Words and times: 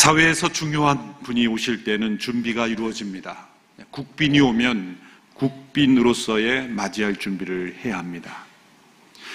사회에서 0.00 0.50
중요한 0.50 1.14
분이 1.20 1.46
오실 1.46 1.84
때는 1.84 2.18
준비가 2.18 2.66
이루어집니다. 2.66 3.46
국빈이 3.90 4.40
오면 4.40 4.98
국빈으로서의 5.34 6.68
맞이할 6.68 7.16
준비를 7.16 7.76
해야 7.84 7.98
합니다. 7.98 8.46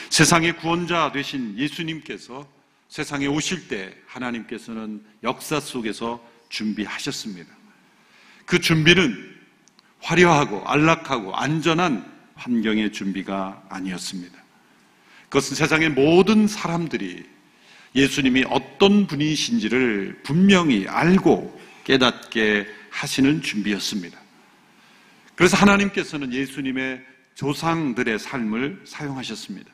세상의 0.09 0.57
구원자 0.57 1.11
되신 1.11 1.57
예수님께서 1.57 2.45
세상에 2.89 3.27
오실 3.27 3.67
때 3.67 3.95
하나님께서는 4.07 5.05
역사 5.23 5.59
속에서 5.59 6.19
준비하셨습니다. 6.49 7.53
그 8.45 8.59
준비는 8.59 9.34
화려하고 10.05 10.61
안락하고 10.65 11.35
안전한 11.35 12.05
환경의 12.35 12.91
준비가 12.91 13.61
아니었습니다. 13.69 14.37
그것은 15.29 15.55
세상의 15.55 15.89
모든 15.89 16.47
사람들이 16.47 17.25
예수님이 17.95 18.45
어떤 18.49 19.07
분이신지를 19.07 20.21
분명히 20.23 20.87
알고 20.87 21.59
깨닫게 21.85 22.67
하시는 22.91 23.41
준비였습니다. 23.41 24.17
그래서 25.33 25.57
하나님께서는 25.57 26.31
예수님의 26.31 27.03
조상들의 27.33 28.19
삶을 28.19 28.83
사용하셨습니다. 28.85 29.73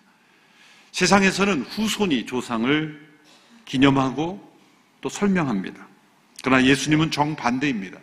세상에서는 0.91 1.63
후손이 1.63 2.25
조상을 2.25 3.11
기념하고 3.65 4.49
또 5.01 5.09
설명합니다. 5.09 5.87
그러나 6.43 6.65
예수님은 6.65 7.11
정반대입니다. 7.11 7.99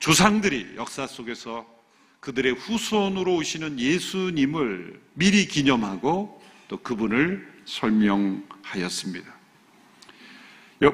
조상들이 0.00 0.74
역사 0.76 1.06
속에서 1.06 1.66
그들의 2.20 2.54
후손으로 2.54 3.36
오시는 3.36 3.78
예수님을 3.78 5.00
미리 5.14 5.46
기념하고 5.46 6.42
또 6.68 6.76
그분을 6.78 7.46
설명하였습니다. 7.66 9.40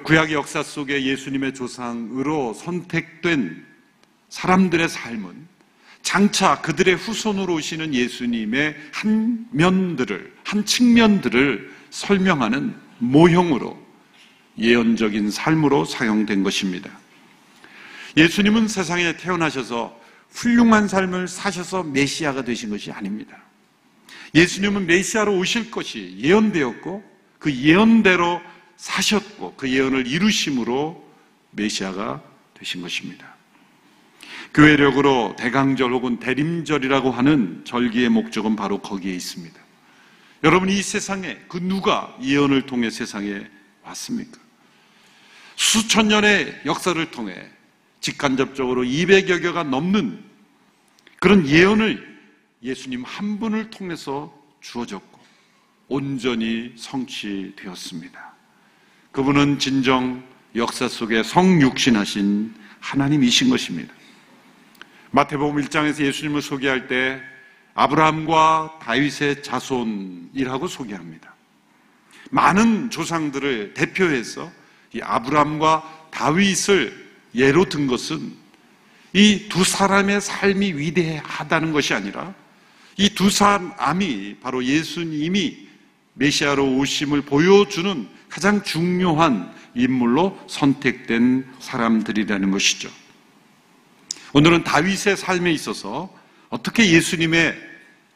구약의 0.04 0.34
역사 0.34 0.62
속에 0.62 1.04
예수님의 1.04 1.54
조상으로 1.54 2.52
선택된 2.54 3.64
사람들의 4.28 4.88
삶은 4.88 5.46
장차 6.02 6.60
그들의 6.60 6.96
후손으로 6.96 7.54
오시는 7.54 7.94
예수님의 7.94 8.76
한 8.92 9.46
면들을, 9.52 10.34
한 10.44 10.64
측면들을 10.64 11.72
설명하는 11.90 12.74
모형으로 12.98 13.86
예언적인 14.58 15.30
삶으로 15.30 15.84
사용된 15.84 16.42
것입니다. 16.42 17.05
예수님은 18.16 18.68
세상에 18.68 19.16
태어나셔서 19.16 19.98
훌륭한 20.30 20.88
삶을 20.88 21.28
사셔서 21.28 21.82
메시아가 21.82 22.44
되신 22.44 22.70
것이 22.70 22.90
아닙니다. 22.90 23.36
예수님은 24.34 24.86
메시아로 24.86 25.36
오실 25.36 25.70
것이 25.70 26.16
예언되었고 26.18 27.16
그 27.38 27.54
예언대로 27.54 28.40
사셨고 28.76 29.54
그 29.56 29.70
예언을 29.70 30.06
이루심으로 30.06 31.04
메시아가 31.52 32.22
되신 32.54 32.82
것입니다. 32.82 33.34
교회력으로 34.54 35.36
대강절 35.38 35.92
혹은 35.92 36.18
대림절이라고 36.18 37.10
하는 37.10 37.62
절기의 37.64 38.08
목적은 38.08 38.56
바로 38.56 38.78
거기에 38.80 39.14
있습니다. 39.14 39.58
여러분 40.44 40.68
이 40.68 40.82
세상에 40.82 41.38
그 41.48 41.58
누가 41.58 42.16
예언을 42.22 42.66
통해 42.66 42.90
세상에 42.90 43.46
왔습니까? 43.82 44.38
수천 45.56 46.08
년의 46.08 46.62
역사를 46.66 47.10
통해 47.10 47.50
직간접적으로 48.06 48.84
200여 48.84 49.42
개가 49.42 49.64
넘는 49.64 50.22
그런 51.18 51.48
예언을 51.48 52.16
예수님 52.62 53.02
한 53.02 53.40
분을 53.40 53.70
통해서 53.70 54.32
주어졌고 54.60 55.18
온전히 55.88 56.72
성취되었습니다. 56.76 58.34
그분은 59.10 59.58
진정 59.58 60.22
역사 60.54 60.86
속에 60.86 61.24
성육신하신 61.24 62.54
하나님이신 62.78 63.50
것입니다. 63.50 63.92
마태복음 65.10 65.60
1장에서 65.62 66.04
예수님을 66.04 66.42
소개할 66.42 66.86
때 66.86 67.20
아브라함과 67.74 68.78
다윗의 68.82 69.42
자손이라고 69.42 70.68
소개합니다. 70.68 71.34
많은 72.30 72.90
조상들을 72.90 73.74
대표해서 73.74 74.52
이 74.92 75.00
아브라함과 75.02 76.08
다윗을 76.12 77.05
예로 77.36 77.66
든 77.66 77.86
것은 77.86 78.32
이 79.12 79.48
두 79.48 79.64
사람의 79.64 80.20
삶이 80.20 80.74
위대하다는 80.74 81.72
것이 81.72 81.94
아니라 81.94 82.34
이 82.98 83.10
두 83.10 83.30
사람이 83.30 84.36
바로 84.40 84.64
예수님이 84.64 85.66
메시아로 86.14 86.76
오심을 86.78 87.22
보여주는 87.22 88.08
가장 88.28 88.62
중요한 88.62 89.54
인물로 89.74 90.38
선택된 90.48 91.46
사람들이라는 91.60 92.50
것이죠. 92.50 92.90
오늘은 94.32 94.64
다윗의 94.64 95.16
삶에 95.16 95.52
있어서 95.52 96.12
어떻게 96.48 96.90
예수님의 96.90 97.56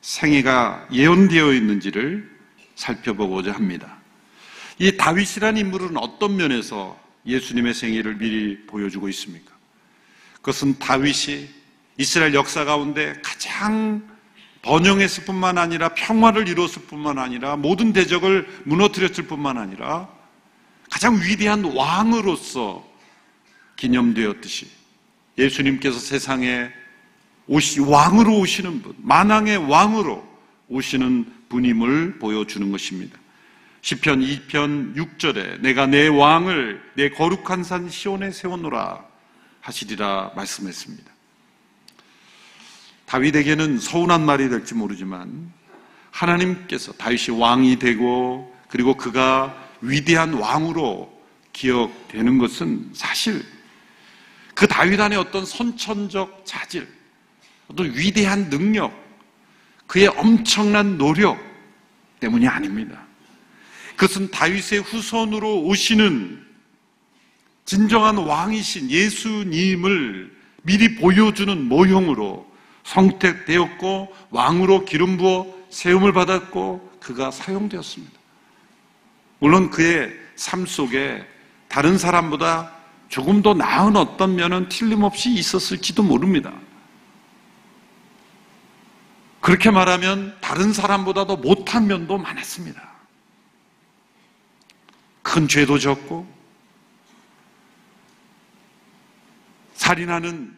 생애가 0.01 0.89
예언되어 0.93 1.53
있는지를 1.53 2.29
살펴보고자 2.75 3.53
합니다. 3.53 3.99
이 4.79 4.97
다윗이라는 4.97 5.61
인물은 5.61 5.97
어떤 5.99 6.37
면에서 6.37 6.99
예수님의 7.27 7.75
생애를 7.75 8.19
미리 8.19 8.67
보여주고 8.67 9.09
있습니까? 9.11 9.53
그것은 10.37 10.79
다윗이 10.79 11.49
이스라엘 11.99 12.35
역사 12.35 12.65
가운데 12.65 13.21
가장 13.23 14.09
번영했을 14.63 15.25
뿐만 15.25 15.59
아니라 15.59 15.91
평화를 15.91 16.49
이루었을 16.49 16.83
뿐만 16.83 17.19
아니라 17.19 17.57
모든 17.57 17.93
대적을 17.93 18.63
무너뜨렸을 18.65 19.27
뿐만 19.27 19.59
아니라 19.59 20.09
가장 20.91 21.21
위대한 21.23 21.65
왕으로서 21.65 22.87
기념되었듯이 23.77 24.69
예수님께서 25.39 25.99
세상에 25.99 26.71
오시, 27.47 27.81
왕으로 27.81 28.39
오시는 28.39 28.83
분, 28.83 28.95
만왕의 28.99 29.69
왕으로 29.69 30.29
오시는 30.69 31.33
분임을 31.49 32.19
보여주는 32.19 32.71
것입니다. 32.71 33.19
10편 33.83 34.49
2편 34.49 34.95
6절에 34.95 35.61
내가 35.61 35.87
내 35.87 36.07
왕을 36.07 36.83
내 36.95 37.09
거룩한 37.11 37.65
산 37.65 37.89
시온에 37.89 38.31
세워놓으라 38.31 39.05
하시리라 39.61 40.33
말씀했습니다. 40.37 41.11
다윗에게는 43.07 43.79
서운한 43.79 44.25
말이 44.25 44.49
될지 44.49 44.75
모르지만 44.75 45.53
하나님께서 46.11 46.93
다윗이 46.93 47.39
왕이 47.39 47.79
되고 47.79 48.55
그리고 48.69 48.97
그가 48.97 49.57
위대한 49.81 50.35
왕으로 50.35 51.21
기억되는 51.53 52.39
것은 52.39 52.91
사실 52.93 53.45
그 54.55 54.67
다윗 54.67 55.01
안에 55.01 55.17
어떤 55.17 55.45
선천적 55.45 56.43
자질, 56.45 56.87
어떤 57.67 57.87
위대한 57.95 58.51
능력, 58.51 58.93
그의 59.87 60.07
엄청난 60.09 60.99
노력 60.99 61.39
때문이 62.21 62.47
아닙니다. 62.47 63.10
그것은 64.01 64.31
다윗의 64.31 64.81
후손으로 64.81 65.61
오시는 65.65 66.43
진정한 67.67 68.17
왕이신 68.17 68.91
예수님을 68.91 70.35
미리 70.63 70.95
보여주는 70.95 71.69
모형으로 71.69 72.51
성택되었고 72.85 74.17
왕으로 74.31 74.87
기름 74.87 75.19
부어 75.19 75.55
세움을 75.69 76.15
받았고 76.15 76.93
그가 76.99 77.31
사용되었습니다. 77.31 78.19
물론 79.39 79.69
그의 79.69 80.11
삶 80.35 80.65
속에 80.65 81.23
다른 81.69 81.99
사람보다 81.99 82.73
조금 83.09 83.43
더 83.43 83.53
나은 83.53 83.97
어떤 83.97 84.35
면은 84.35 84.71
틀림없이 84.71 85.31
있었을지도 85.31 86.03
모릅니다. 86.03 86.55
그렇게 89.43 89.71
말하면 89.71 90.39
다른 90.41 90.73
사람보다 90.73 91.27
도 91.27 91.37
못한 91.37 91.87
면도 91.87 92.17
많았습니다. 92.17 92.90
큰 95.31 95.47
죄도 95.47 95.79
졌고, 95.79 96.27
살인하는, 99.75 100.57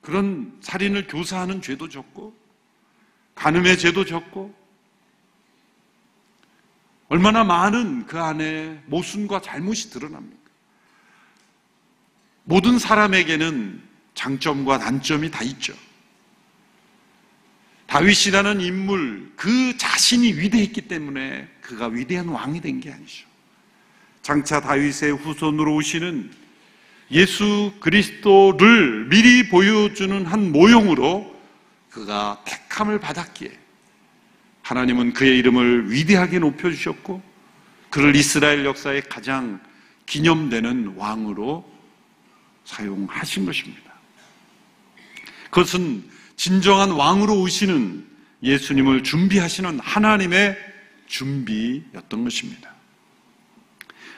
그런 0.00 0.56
살인을 0.62 1.08
교사하는 1.08 1.60
죄도 1.60 1.88
졌고, 1.88 2.32
간음의 3.34 3.78
죄도 3.78 4.04
졌고, 4.04 4.54
얼마나 7.08 7.42
많은 7.42 8.06
그 8.06 8.20
안에 8.20 8.80
모순과 8.86 9.42
잘못이 9.42 9.90
드러납니까? 9.90 10.50
모든 12.44 12.78
사람에게는 12.78 13.82
장점과 14.14 14.78
단점이 14.78 15.32
다 15.32 15.42
있죠. 15.42 15.74
다윗이라는 17.88 18.60
인물, 18.60 19.32
그 19.34 19.76
자신이 19.76 20.34
위대했기 20.34 20.82
때문에 20.82 21.48
그가 21.60 21.88
위대한 21.88 22.28
왕이 22.28 22.60
된 22.60 22.78
게 22.78 22.92
아니죠. 22.92 23.31
장차 24.22 24.60
다윗의 24.60 25.16
후손으로 25.16 25.74
오시는 25.74 26.30
예수 27.10 27.72
그리스도를 27.80 29.08
미리 29.08 29.48
보여주는 29.48 30.24
한 30.24 30.52
모형으로 30.52 31.32
그가 31.90 32.42
택함을 32.46 33.00
받았기에 33.00 33.50
하나님은 34.62 35.12
그의 35.12 35.38
이름을 35.38 35.90
위대하게 35.90 36.38
높여주셨고 36.38 37.20
그를 37.90 38.16
이스라엘 38.16 38.64
역사의 38.64 39.02
가장 39.02 39.60
기념되는 40.06 40.94
왕으로 40.96 41.70
사용하신 42.64 43.44
것입니다. 43.44 43.92
그것은 45.50 46.08
진정한 46.36 46.92
왕으로 46.92 47.40
오시는 47.40 48.06
예수님을 48.42 49.02
준비하시는 49.02 49.80
하나님의 49.80 50.56
준비였던 51.06 52.24
것입니다. 52.24 52.74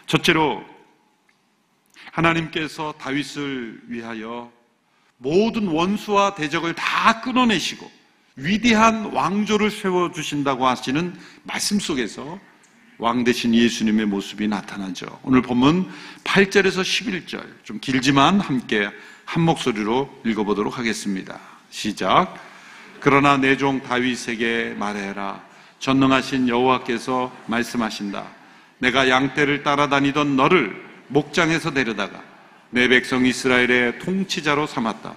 첫째로 0.06 0.64
하나님께서 2.12 2.94
다윗을 2.98 3.82
위하여 3.88 4.52
모든 5.18 5.66
원수와 5.68 6.34
대적을 6.34 6.74
다 6.74 7.20
끊어내시고 7.20 7.90
위대한 8.36 9.06
왕조를 9.12 9.70
세워 9.70 10.10
주신다고 10.10 10.66
하시는 10.66 11.16
말씀 11.44 11.78
속에서 11.78 12.38
왕 12.98 13.24
대신 13.24 13.54
예수님의 13.54 14.06
모습이 14.06 14.46
나타나죠. 14.48 15.20
오늘 15.24 15.42
본문 15.42 15.90
8절에서 16.24 16.82
11절, 16.82 17.64
좀 17.64 17.80
길지만 17.80 18.40
함께 18.40 18.88
한 19.24 19.42
목소리로 19.42 20.22
읽어보도록 20.24 20.78
하겠습니다. 20.78 21.40
시작. 21.70 22.34
그러나 23.00 23.36
내 23.36 23.56
종 23.56 23.82
다윗에게 23.82 24.76
말해라. 24.78 25.44
전능하신 25.80 26.48
여호와께서 26.48 27.34
말씀하신다. 27.46 28.26
내가 28.84 29.08
양떼를 29.08 29.62
따라다니던 29.62 30.36
너를 30.36 30.76
목장에서 31.08 31.72
데려다가 31.72 32.22
내 32.68 32.86
백성 32.88 33.24
이스라엘의 33.24 33.98
통치자로 34.00 34.66
삼았다. 34.66 35.14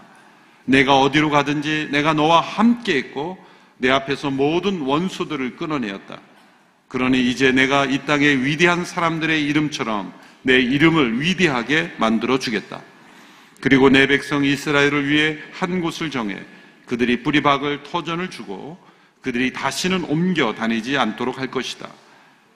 내가 0.64 1.00
어디로 1.00 1.30
가든지 1.30 1.90
내가 1.92 2.14
너와 2.14 2.40
함께 2.40 2.98
있고 2.98 3.38
내 3.78 3.90
앞에서 3.90 4.32
모든 4.32 4.82
원수들을 4.82 5.58
끊어내었다. 5.58 6.20
그러니 6.88 7.30
이제 7.30 7.52
내가 7.52 7.86
이 7.86 8.06
땅의 8.06 8.46
위대한 8.46 8.86
사람들의 8.86 9.44
이름처럼 9.44 10.14
내 10.44 10.60
이름을 10.60 11.20
위대하게 11.20 11.92
만들어 11.98 12.40
주겠다. 12.40 12.82
그리고 13.60 13.90
내 13.90 14.08
백성 14.08 14.46
이스라엘을 14.46 15.10
위해 15.10 15.38
한 15.52 15.82
곳을 15.82 16.10
정해 16.10 16.38
그들이 16.86 17.22
뿌리박을 17.22 17.84
터전을 17.84 18.30
주고 18.30 18.78
그들이 19.22 19.52
다시는 19.52 20.06
옮겨 20.06 20.54
다니지 20.54 20.98
않도록 20.98 21.38
할 21.40 21.52
것이다. 21.52 21.90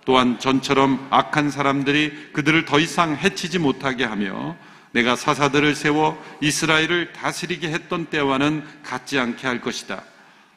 또한 0.05 0.39
전처럼 0.39 1.07
악한 1.09 1.51
사람들이 1.51 2.31
그들을 2.33 2.65
더 2.65 2.79
이상 2.79 3.15
해치지 3.15 3.59
못하게 3.59 4.03
하며 4.03 4.55
내가 4.91 5.15
사사들을 5.15 5.75
세워 5.75 6.21
이스라엘을 6.41 7.13
다스리게 7.13 7.69
했던 7.69 8.05
때와는 8.07 8.63
같지 8.83 9.19
않게 9.19 9.47
할 9.47 9.61
것이다. 9.61 10.03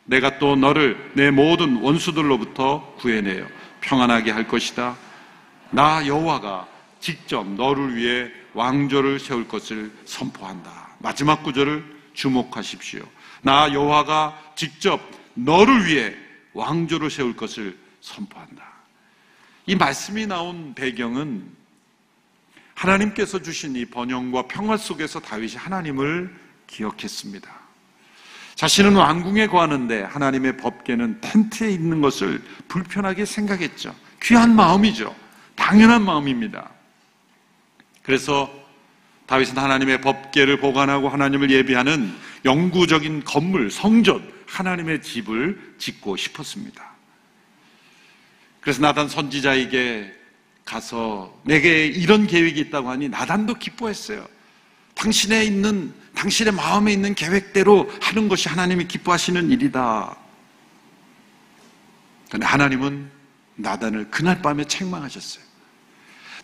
내가 0.05 0.39
또 0.39 0.57
너를 0.57 1.13
내 1.15 1.31
모든 1.31 1.77
원수들로부터 1.77 2.97
구해내어 2.99 3.47
평안하게 3.81 4.31
할 4.31 4.49
것이다. 4.49 4.97
나 5.71 6.07
여호와가 6.07 6.69
직접 7.01 7.47
너를 7.47 7.97
위해 7.97 8.31
왕조를 8.55 9.19
세울 9.19 9.47
것을 9.47 9.93
선포한다. 10.05 10.89
마지막 10.99 11.43
구절을 11.43 11.85
주목하십시오. 12.15 13.03
나 13.43 13.73
여호와가 13.73 14.39
직접 14.55 15.01
너를 15.35 15.87
위해 15.87 16.15
왕조를 16.55 17.11
세울 17.11 17.37
것을 17.37 17.77
선포한다. 18.01 18.74
이 19.67 19.75
말씀이 19.75 20.27
나온 20.27 20.75
배경은 20.75 21.49
하나님께서 22.75 23.41
주신 23.41 23.77
이 23.77 23.85
번영과 23.85 24.43
평화 24.47 24.77
속에서 24.77 25.21
다윗이 25.21 25.55
하나님을 25.55 26.35
기억했습니다. 26.67 27.51
자신은 28.57 28.95
왕궁에 28.95 29.47
거하는데 29.49 30.03
하나님의 30.03 30.57
법계는 30.59 31.21
텐트에 31.21 31.71
있는 31.71 32.01
것을 32.01 32.43
불편하게 32.69 33.25
생각했죠. 33.25 33.95
귀한 34.23 34.55
마음이죠. 34.55 35.15
당연한 35.55 36.05
마음입니다. 36.05 36.71
그래서 38.03 38.53
다윗은 39.27 39.57
하나님의 39.57 40.03
법계를 40.03 40.61
보관하고 40.61 41.09
하나님을 41.09 41.51
예비하는 41.51 42.15
영구적인 42.45 43.25
건물, 43.25 43.71
성전, 43.71 44.31
하나님의 44.47 45.03
집을 45.03 45.77
짓고 45.79 46.17
싶었습니다. 46.17 46.94
그래서 48.65 48.81
나단 48.81 49.09
선지자에게 49.09 50.11
가서 50.65 51.39
내게 51.45 51.85
이런 51.85 52.27
계획이 52.27 52.59
있다고 52.61 52.89
하니 52.89 53.11
나단도 53.11 53.57
기뻐했어요. 53.57 54.27
당신의 54.95 55.47
있는, 55.47 55.93
당신의 56.15 56.55
마음에 56.55 56.91
있는 56.95 57.15
계획대로 57.15 57.91
하는 58.01 58.27
것이 58.27 58.49
하나님이 58.49 58.89
기뻐하시는 58.89 59.51
일이다. 59.51 60.17
그런데 62.29 62.47
하나님은 62.47 63.11
나단을 63.57 64.11
그날 64.11 64.41
밤에 64.41 64.65
책망하셨어요. 64.65 65.45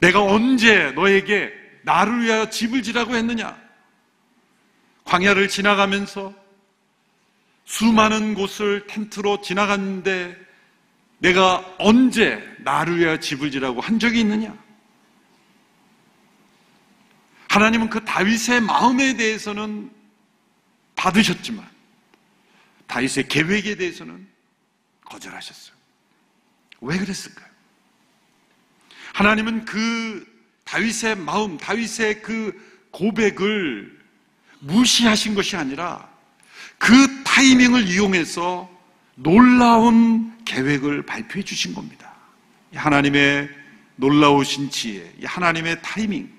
내가 0.02 0.22
언제 0.22 0.90
너에게 0.92 1.50
나를 1.84 2.22
위하여 2.22 2.50
집을 2.50 2.82
지라고 2.82 3.16
했느냐? 3.16 3.56
광야를 5.04 5.48
지나가면서 5.48 6.34
수많은 7.64 8.34
곳을 8.34 8.86
텐트로 8.88 9.40
지나갔는데 9.40 10.49
내가 11.20 11.64
언제 11.78 12.42
나를 12.58 12.98
위하여 12.98 13.18
집을 13.18 13.50
지라고 13.50 13.80
한 13.80 13.98
적이 13.98 14.20
있느냐? 14.20 14.56
하나님은 17.48 17.90
그 17.90 18.04
다윗의 18.04 18.62
마음에 18.62 19.14
대해서는 19.16 19.90
받으셨지만 20.96 21.68
다윗의 22.86 23.28
계획에 23.28 23.76
대해서는 23.76 24.26
거절하셨어요. 25.04 25.76
왜 26.80 26.98
그랬을까요? 26.98 27.48
하나님은 29.12 29.64
그 29.64 30.26
다윗의 30.64 31.16
마음, 31.16 31.58
다윗의 31.58 32.22
그 32.22 32.88
고백을 32.92 34.00
무시하신 34.60 35.34
것이 35.34 35.56
아니라 35.56 36.08
그 36.78 37.22
타이밍을 37.24 37.88
이용해서 37.88 38.70
놀라운 39.22 40.32
계획을 40.44 41.04
발표해 41.04 41.44
주신 41.44 41.74
겁니다. 41.74 42.12
하나님의 42.74 43.48
놀라우신 43.96 44.70
지혜, 44.70 45.12
하나님의 45.22 45.82
타이밍. 45.82 46.30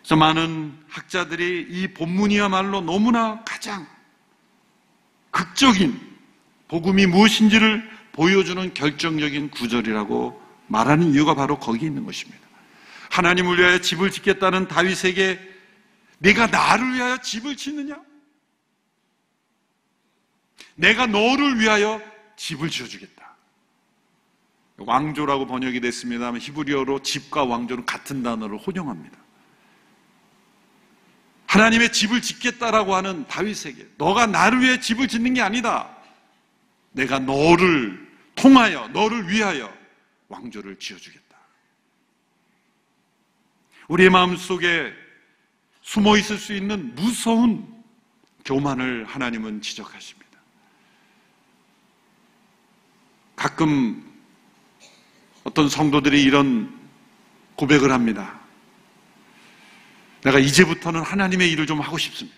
그래서 0.00 0.16
많은 0.16 0.72
학자들이 0.88 1.66
이 1.68 1.88
본문이야말로 1.88 2.80
너무나 2.80 3.42
가장 3.44 3.86
극적인 5.30 6.00
복음이 6.68 7.06
무엇인지를 7.06 7.88
보여주는 8.12 8.74
결정적인 8.74 9.50
구절이라고 9.50 10.40
말하는 10.66 11.12
이유가 11.12 11.34
바로 11.34 11.58
거기 11.58 11.86
있는 11.86 12.04
것입니다. 12.04 12.40
하나님을 13.10 13.58
위하여 13.58 13.80
집을 13.80 14.10
짓겠다는 14.10 14.68
다윗에게 14.68 15.38
내가 16.18 16.46
나를 16.46 16.94
위하여 16.94 17.18
집을 17.18 17.56
짓느냐? 17.56 17.96
내가 20.74 21.06
너를 21.06 21.58
위하여 21.60 22.00
집을 22.36 22.70
지어주겠다. 22.70 23.20
왕조라고 24.78 25.46
번역이 25.46 25.80
됐습니다만 25.80 26.40
히브리어로 26.40 27.02
집과 27.02 27.44
왕조는 27.44 27.84
같은 27.84 28.22
단어를 28.22 28.56
혼용합니다. 28.56 29.18
하나님의 31.46 31.92
집을 31.92 32.22
짓겠다라고 32.22 32.94
하는 32.94 33.26
다윗에게 33.26 33.88
너가 33.98 34.26
나를 34.26 34.60
위해 34.60 34.80
집을 34.80 35.08
짓는 35.08 35.34
게 35.34 35.42
아니다. 35.42 35.94
내가 36.92 37.18
너를 37.18 38.08
통하여 38.34 38.88
너를 38.88 39.28
위하여 39.28 39.72
왕조를 40.28 40.78
지어주겠다. 40.78 41.36
우리의 43.88 44.10
마음 44.10 44.36
속에 44.36 44.92
숨어 45.82 46.16
있을 46.16 46.38
수 46.38 46.54
있는 46.54 46.94
무서운 46.94 47.82
교만을 48.44 49.04
하나님은 49.04 49.60
지적하십니다. 49.60 50.19
가끔 53.40 54.04
어떤 55.44 55.70
성도들이 55.70 56.22
이런 56.22 56.78
고백을 57.54 57.90
합니다. 57.90 58.38
내가 60.22 60.38
이제부터는 60.38 61.00
하나님의 61.00 61.50
일을 61.52 61.66
좀 61.66 61.80
하고 61.80 61.96
싶습니다. 61.96 62.36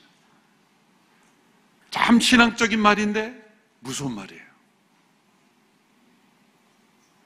참 1.90 2.20
신앙적인 2.20 2.78
말인데 2.78 3.34
무서운 3.80 4.14
말이에요. 4.14 4.42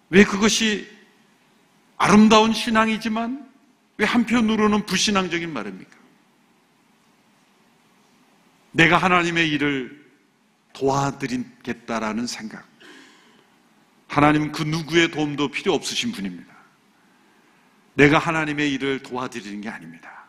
왜 0.08 0.24
그것이 0.24 0.90
아름다운 1.98 2.54
신앙이지만 2.54 3.46
왜 3.98 4.06
한편으로는 4.06 4.86
불신앙적인 4.86 5.52
말입니까? 5.52 5.96
내가 8.72 8.96
하나님의 8.96 9.50
일을 9.50 10.10
도와드리겠다라는 10.72 12.26
생각. 12.26 12.75
하나님은 14.08 14.52
그 14.52 14.62
누구의 14.62 15.10
도움도 15.10 15.50
필요 15.50 15.74
없으신 15.74 16.12
분입니다. 16.12 16.54
내가 17.94 18.18
하나님의 18.18 18.72
일을 18.72 19.02
도와드리는 19.02 19.60
게 19.60 19.68
아닙니다. 19.68 20.24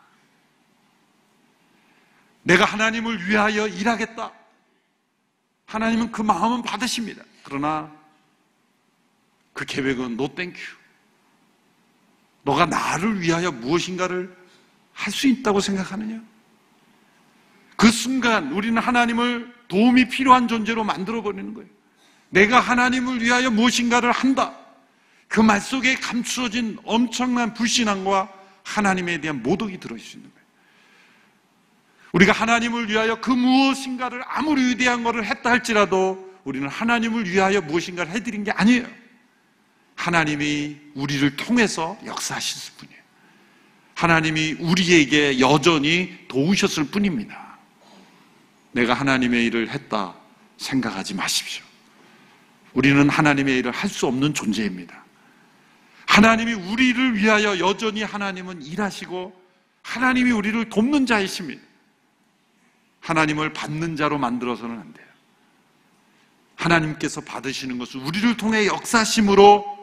내가 2.43 2.65
하나님을 2.65 3.27
위하여 3.27 3.67
일하겠다. 3.67 4.31
하나님은 5.65 6.11
그 6.11 6.21
마음은 6.21 6.63
받으십니다. 6.63 7.23
그러나 7.43 7.93
그 9.53 9.65
계획은 9.65 10.15
no 10.15 10.33
thank 10.33 10.48
you. 10.48 10.59
너가 12.43 12.65
나를 12.65 13.21
위하여 13.21 13.51
무엇인가를 13.51 14.35
할 14.97 15.13
수 15.13 15.27
있다고 15.27 15.59
생각하느냐? 15.59 16.21
그 17.75 17.91
순간 17.91 18.51
우리는 18.51 18.81
하나님을 18.81 19.53
도움이 19.67 20.09
필요한 20.09 20.47
존재로 20.47 20.83
만들어버리는 20.83 21.53
거예요. 21.53 21.69
내가 22.29 22.59
하나님을 22.59 23.21
위하여 23.21 23.49
무엇인가를 23.49 24.11
한다. 24.11 24.53
그 25.27 25.41
말 25.41 25.59
속에 25.59 25.95
감추어진 25.95 26.77
엄청난 26.83 27.53
불신앙과 27.53 28.31
하나님에 28.63 29.19
대한 29.21 29.43
모독이 29.43 29.77
들어있는 29.79 30.21
거예요. 30.21 30.47
우리가 32.13 32.31
하나님을 32.31 32.89
위하여 32.89 33.19
그 33.19 33.31
무엇인가를 33.31 34.23
아무리 34.25 34.69
위대한 34.69 35.03
것을 35.03 35.25
했다 35.25 35.51
할지라도 35.51 36.25
우리는 36.43 36.67
하나님을 36.67 37.29
위하여 37.29 37.61
무엇인가를 37.61 38.11
해드린 38.13 38.43
게 38.43 38.51
아니에요. 38.51 38.87
하나님이 39.95 40.77
우리를 40.95 41.35
통해서 41.35 41.97
역사하셨을 42.05 42.73
뿐이에요. 42.77 43.01
하나님이 43.95 44.53
우리에게 44.59 45.39
여전히 45.39 46.17
도우셨을 46.27 46.85
뿐입니다. 46.85 47.57
내가 48.71 48.93
하나님의 48.93 49.45
일을 49.47 49.69
했다 49.69 50.15
생각하지 50.57 51.15
마십시오. 51.15 51.66
우리는 52.73 53.09
하나님의 53.09 53.59
일을 53.59 53.71
할 53.71 53.89
수 53.89 54.07
없는 54.07 54.33
존재입니다. 54.33 55.03
하나님이 56.05 56.53
우리를 56.53 57.15
위하여 57.15 57.59
여전히 57.59 58.03
하나님은 58.03 58.61
일하시고 58.61 59.33
하나님이 59.83 60.31
우리를 60.31 60.69
돕는 60.69 61.05
자이십니다. 61.05 61.61
하나님을 63.01 63.53
받는 63.53 63.95
자로 63.95 64.17
만들어서는 64.17 64.79
안 64.79 64.93
돼요. 64.93 65.05
하나님께서 66.55 67.21
받으시는 67.21 67.77
것은 67.77 68.01
우리를 68.01 68.35
통해 68.37 68.65
역사심으로 68.67 69.77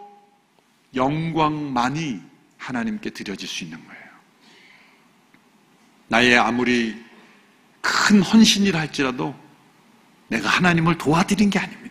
영광만이 0.94 2.20
하나님께 2.58 3.10
드려질 3.10 3.48
수 3.48 3.64
있는 3.64 3.84
거예요. 3.86 4.04
나의 6.08 6.38
아무리 6.38 7.02
큰 7.80 8.22
헌신이라 8.22 8.78
할지라도 8.78 9.34
내가 10.28 10.48
하나님을 10.48 10.98
도와드린 10.98 11.50
게 11.50 11.58
아닙니다. 11.58 11.83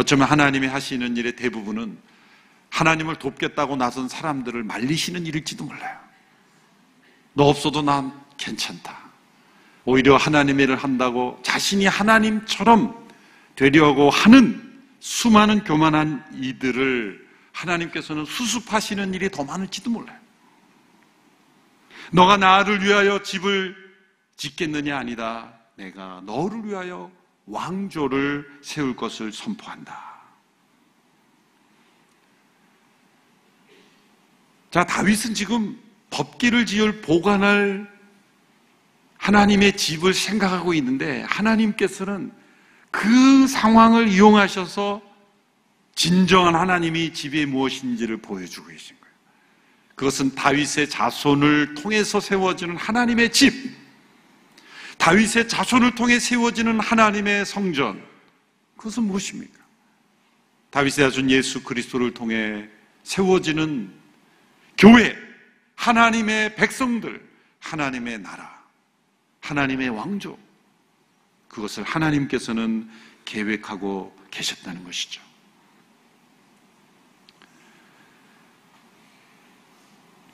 어쩌면 0.00 0.28
하나님이 0.28 0.66
하시는 0.66 1.14
일의 1.14 1.36
대부분은 1.36 1.98
하나님을 2.70 3.16
돕겠다고 3.16 3.76
나선 3.76 4.08
사람들을 4.08 4.62
말리시는 4.62 5.26
일일지도 5.26 5.64
몰라요. 5.64 5.98
너 7.34 7.44
없어도 7.44 7.82
난 7.82 8.10
괜찮다. 8.38 8.98
오히려 9.84 10.16
하나님의 10.16 10.64
일을 10.64 10.76
한다고 10.76 11.38
자신이 11.42 11.84
하나님처럼 11.84 13.08
되려고 13.56 14.08
하는 14.08 14.80
수많은 15.00 15.64
교만한 15.64 16.24
이들을 16.32 17.28
하나님께서는 17.52 18.24
수습하시는 18.24 19.12
일이 19.12 19.30
더 19.30 19.44
많을지도 19.44 19.90
몰라요. 19.90 20.18
너가 22.10 22.38
나를 22.38 22.82
위하여 22.82 23.22
집을 23.22 23.76
짓겠느냐 24.38 24.96
아니다. 24.96 25.52
내가 25.76 26.22
너를 26.24 26.64
위하여 26.64 27.10
왕조를 27.50 28.60
세울 28.62 28.96
것을 28.96 29.32
선포한다. 29.32 30.10
자, 34.70 34.84
다윗은 34.84 35.34
지금 35.34 35.78
법기를 36.10 36.64
지을 36.66 37.00
보관할 37.00 37.90
하나님의 39.18 39.76
집을 39.76 40.14
생각하고 40.14 40.74
있는데 40.74 41.22
하나님께서는 41.22 42.32
그 42.90 43.46
상황을 43.46 44.08
이용하셔서 44.08 45.02
진정한 45.94 46.54
하나님이 46.54 47.12
집이 47.12 47.46
무엇인지를 47.46 48.18
보여주고 48.18 48.68
계신 48.68 48.96
거예요. 49.00 49.14
그것은 49.96 50.34
다윗의 50.34 50.88
자손을 50.88 51.74
통해서 51.74 52.20
세워지는 52.20 52.76
하나님의 52.76 53.32
집. 53.32 53.79
다윗의 55.00 55.48
자손을 55.48 55.94
통해 55.94 56.20
세워지는 56.20 56.78
하나님의 56.78 57.46
성전. 57.46 58.06
그것은 58.76 59.04
무엇입니까? 59.04 59.58
다윗의 60.68 61.10
자손 61.10 61.30
예수 61.30 61.64
그리스도를 61.64 62.12
통해 62.12 62.68
세워지는 63.02 63.90
교회, 64.76 65.16
하나님의 65.74 66.54
백성들, 66.54 67.26
하나님의 67.60 68.18
나라, 68.18 68.62
하나님의 69.40 69.88
왕조. 69.88 70.38
그것을 71.48 71.82
하나님께서는 71.82 72.88
계획하고 73.24 74.14
계셨다는 74.30 74.84
것이죠. 74.84 75.22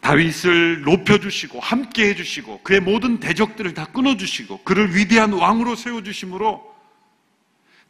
다윗을 0.07 0.83
높여주시고 0.83 1.59
함께 1.59 2.11
해주시고 2.11 2.61
그의 2.63 2.79
모든 2.79 3.19
대적들을 3.19 3.75
다 3.75 3.87
끊어주시고 3.87 4.63
그를 4.63 4.95
위대한 4.95 5.33
왕으로 5.33 5.75
세워주심으로 5.75 6.63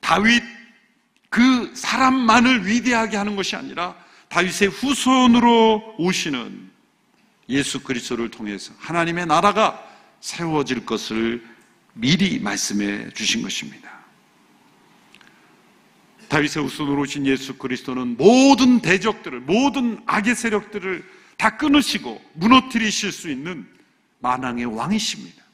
다윗 0.00 0.42
그 1.28 1.70
사람만을 1.74 2.66
위대하게 2.66 3.18
하는 3.18 3.36
것이 3.36 3.54
아니라 3.54 3.94
다윗의 4.30 4.68
후손으로 4.68 5.96
오시는 5.98 6.70
예수 7.50 7.82
그리스도를 7.82 8.30
통해서 8.30 8.72
하나님의 8.78 9.26
나라가 9.26 9.86
세워질 10.20 10.86
것을 10.86 11.44
미리 11.92 12.38
말씀해 12.38 13.10
주신 13.10 13.42
것입니다. 13.42 13.90
다윗의 16.28 16.62
후손으로 16.62 17.02
오신 17.02 17.26
예수 17.26 17.58
그리스도는 17.58 18.16
모든 18.16 18.80
대적들을 18.80 19.40
모든 19.40 20.00
악의 20.06 20.34
세력들을 20.34 21.15
다 21.36 21.56
끊으시고 21.56 22.20
무너뜨리실 22.34 23.12
수 23.12 23.30
있는 23.30 23.66
만왕의 24.20 24.66
왕이십니다. 24.66 25.44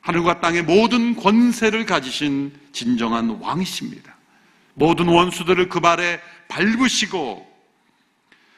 하늘과 0.00 0.40
땅의 0.40 0.62
모든 0.62 1.14
권세를 1.16 1.86
가지신 1.86 2.52
진정한 2.72 3.30
왕이십니다. 3.40 4.16
모든 4.74 5.08
원수들을 5.08 5.68
그 5.68 5.80
발에 5.80 6.20
밟으시고 6.48 7.50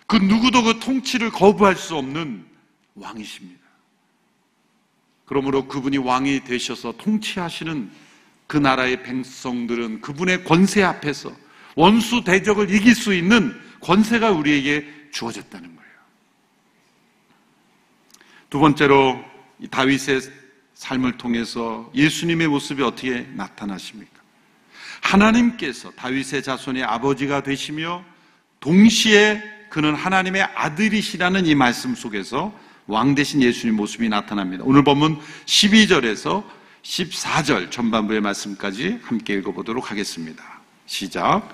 그 0.07 0.17
누구도 0.17 0.63
그 0.63 0.79
통치를 0.81 1.31
거부할 1.31 1.77
수 1.77 1.97
없는 1.97 2.45
왕이십니다. 2.95 3.65
그러므로 5.25 5.67
그분이 5.67 5.99
왕이 5.99 6.45
되셔서 6.45 6.93
통치하시는 6.99 7.91
그 8.47 8.57
나라의 8.57 9.03
백성들은 9.03 10.01
그분의 10.01 10.45
권세 10.45 10.83
앞에서 10.83 11.35
원수 11.77 12.23
대적을 12.25 12.71
이길 12.71 12.95
수 12.95 13.15
있는 13.15 13.59
권세가 13.81 14.31
우리에게 14.31 14.87
주어졌다는 15.13 15.77
거예요. 15.77 15.84
두 18.55 18.61
번째로 18.61 19.21
다윗의 19.69 20.21
삶을 20.75 21.17
통해서 21.19 21.91
예수님의 21.93 22.47
모습이 22.47 22.85
어떻게 22.85 23.27
나타나십니까? 23.35 24.13
하나님께서 25.01 25.91
다윗의 25.97 26.45
자손의 26.45 26.85
아버지가 26.85 27.43
되시며 27.43 28.05
동시에 28.61 29.43
그는 29.71 29.97
하나님의 29.97 30.45
아들이시라는 30.55 31.47
이 31.47 31.57
말씀 31.57 31.97
속에서 31.97 32.57
왕 32.87 33.17
대신 33.17 33.43
예수님 33.43 33.75
모습이 33.75 34.09
나타납니다. 34.09 34.63
오늘 34.65 34.85
보면 34.85 35.19
12절에서 35.47 36.45
14절 36.85 37.73
전반부의 37.73 38.21
말씀까지 38.21 39.01
함께 39.03 39.35
읽어보도록 39.35 39.91
하겠습니다. 39.91 40.45
시작. 40.87 41.49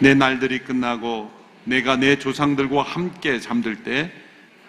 내 0.00 0.14
날들이 0.14 0.64
끝나고 0.64 1.30
내가 1.62 1.94
내 1.94 2.18
조상들과 2.18 2.82
함께 2.82 3.38
잠들 3.38 3.84
때 3.84 4.12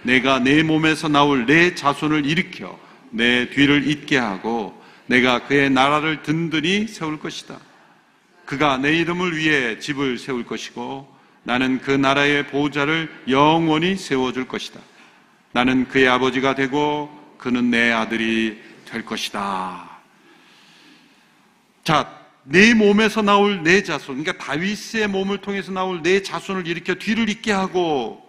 내가 0.04 0.40
내 0.40 0.64
몸에서 0.64 1.08
나올 1.08 1.46
내 1.46 1.76
자손을 1.76 2.26
일으켜 2.26 2.80
내 3.12 3.50
뒤를 3.50 3.88
잇게 3.88 4.18
하고 4.18 4.80
내가 5.08 5.48
그의 5.48 5.70
나라를 5.70 6.24
든든히 6.24 6.88
세울 6.88 7.20
것이다. 7.20 7.58
그가 8.46 8.78
내 8.78 8.98
이름을 8.98 9.38
위해 9.38 9.80
집을 9.80 10.18
세울 10.18 10.46
것이고 10.46 11.20
나는 11.44 11.80
그 11.80 11.92
나라의 11.92 12.48
보호자를 12.48 13.10
영원히 13.28 13.96
세워줄 13.96 14.48
것이다. 14.48 14.80
나는 15.52 15.88
그의 15.88 16.08
아버지가 16.08 16.56
되고 16.56 17.10
그는 17.38 17.72
내 17.72 17.92
아들이 17.92 18.60
될 18.86 19.06
것이다. 19.06 19.90
자, 21.84 22.20
내 22.44 22.74
몸에서 22.74 23.22
나올 23.22 23.64
내 23.64 23.84
자손, 23.84 24.24
그러니까 24.24 24.44
다윗의 24.44 25.08
몸을 25.08 25.40
통해서 25.40 25.72
나올 25.72 26.02
내 26.02 26.22
자손을 26.22 26.68
일으켜 26.68 26.96
뒤를 26.96 27.30
잇게 27.30 27.52
하고 27.52 28.29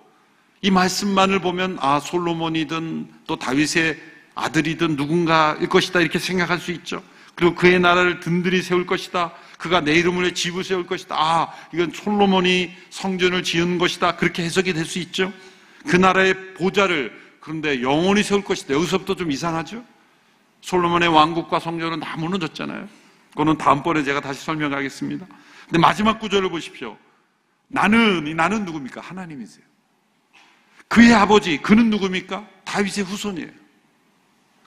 이 0.62 0.70
말씀만을 0.70 1.40
보면 1.40 1.78
아 1.80 2.00
솔로몬이든 2.00 3.08
또 3.26 3.36
다윗의 3.36 3.98
아들이든 4.34 4.96
누군가일 4.96 5.68
것이다 5.68 6.00
이렇게 6.00 6.18
생각할 6.18 6.58
수 6.58 6.70
있죠. 6.72 7.02
그리고 7.34 7.54
그의 7.54 7.80
나라를 7.80 8.20
든든히 8.20 8.60
세울 8.62 8.86
것이다. 8.86 9.32
그가 9.58 9.80
내 9.80 9.92
이름을 9.94 10.24
내 10.24 10.32
집을 10.32 10.64
세울 10.64 10.86
것이다. 10.86 11.16
아, 11.18 11.52
이건 11.72 11.90
솔로몬이 11.92 12.70
성전을 12.90 13.42
지은 13.42 13.78
것이다. 13.78 14.16
그렇게 14.16 14.42
해석이 14.42 14.72
될 14.72 14.84
수 14.84 14.98
있죠. 14.98 15.32
그 15.86 15.96
나라의 15.96 16.54
보좌를 16.54 17.18
그런데 17.40 17.80
영원히 17.82 18.22
세울 18.22 18.44
것이다. 18.44 18.74
여기서부터 18.74 19.14
좀 19.14 19.30
이상하죠? 19.30 19.82
솔로몬의 20.60 21.08
왕국과 21.08 21.58
성전은 21.60 22.00
다 22.00 22.16
무너졌잖아요. 22.18 22.86
그거는 23.30 23.56
다음번에 23.56 24.02
제가 24.02 24.20
다시 24.20 24.44
설명하겠습니다. 24.44 25.26
근데 25.64 25.78
마지막 25.78 26.18
구절을 26.18 26.50
보십시오. 26.50 26.98
나는, 27.68 28.26
이 28.26 28.34
나는 28.34 28.64
누굽니까? 28.66 29.00
하나님이세요. 29.00 29.64
그의 30.90 31.14
아버지, 31.14 31.56
그는 31.58 31.88
누굽니까? 31.88 32.48
다윗의 32.64 33.04
후손이에요. 33.04 33.48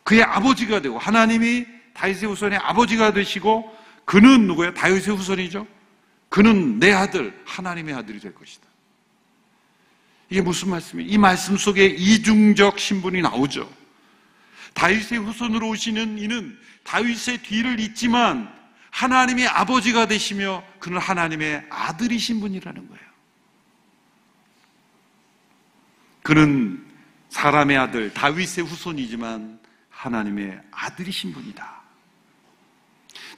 그의 0.06 0.24
아버지가 0.24 0.82
되고, 0.82 0.98
하나님이 0.98 1.66
다윗의 1.94 2.30
후손의 2.30 2.60
아버지가 2.60 3.12
되시고, 3.12 3.70
그는 4.06 4.48
누구예요? 4.48 4.74
다윗의 4.74 5.18
후손이죠? 5.18 5.68
그는 6.30 6.80
내 6.80 6.94
아들, 6.94 7.38
하나님의 7.46 7.94
아들이 7.94 8.22
될 8.22 8.34
것이다. 8.34 8.66
이게 10.30 10.42
무슨 10.42 10.70
말씀이에요? 10.70 11.12
이 11.12 11.18
말씀 11.18 11.58
속에 11.58 11.88
이중적 11.88 12.80
신분이 12.80 13.22
나오죠. 13.22 13.70
다윗의 14.76 15.20
후손으로 15.20 15.68
오시는 15.68 16.20
이는 16.20 16.58
다윗의 16.86 17.40
뒤를 17.40 17.82
잇지만 17.82 18.50
하나님의 18.92 19.46
아버지가 19.48 20.08
되시며 20.08 20.64
그는 20.80 21.00
하나님의 21.00 21.66
아들이신 21.70 22.40
분이라는 22.40 22.88
거예요. 22.88 23.13
그는 26.24 26.84
사람의 27.30 27.78
아들, 27.78 28.14
다윗의 28.14 28.64
후손이지만 28.64 29.60
하나님의 29.90 30.60
아들이신 30.72 31.34
분이다. 31.34 31.82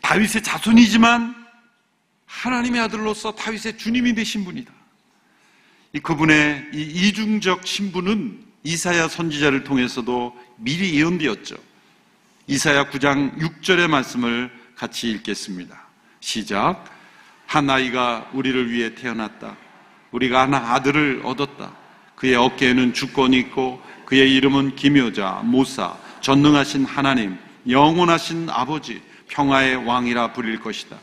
다윗의 0.01 0.44
자손이지만 0.44 1.46
하나님의 2.25 2.82
아들로서 2.82 3.34
다윗의 3.34 3.77
주님이 3.77 4.13
되신 4.13 4.46
분이다. 4.46 4.72
이 5.94 6.00
그분의 6.00 6.70
이 6.74 6.82
이중적 6.82 7.65
신분은 7.65 8.44
이사야 8.63 9.08
선지자를 9.08 9.63
통해서도 9.63 10.38
미리 10.58 11.00
예언되었죠. 11.00 11.56
이사야 12.48 12.89
9장 12.89 13.38
6절의 13.38 13.88
말씀을 13.88 14.51
같이 14.75 15.10
읽겠습니다. 15.10 15.88
시작. 16.20 16.86
한 17.48 17.70
아이가 17.70 18.30
우리를 18.34 18.72
위해 18.72 18.94
태어났다. 18.94 19.56
우리가 20.12 20.42
한 20.42 20.54
아들을 20.54 21.22
얻었다. 21.24 21.85
그의 22.25 22.34
어깨에는 22.38 22.96
주권이 22.96 23.38
있고 23.38 23.79
그의 24.05 24.34
이름은 24.34 24.75
기묘자, 24.75 25.41
모사, 25.44 25.96
전능하신 26.22 26.84
하나님, 26.86 27.38
영원하신 27.70 28.50
아버지, 28.50 29.00
평화의 29.27 29.86
왕이라 29.86 30.34
부릴 30.34 30.60
것이다. 30.60 30.98